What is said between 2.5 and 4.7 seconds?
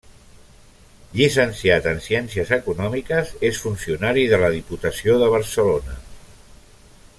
econòmiques, és funcionari de la